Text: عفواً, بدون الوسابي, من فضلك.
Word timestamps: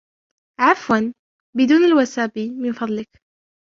عفواً, 0.59 1.13
بدون 1.57 1.83
الوسابي, 1.85 2.49
من 2.49 2.73
فضلك. 2.73 3.09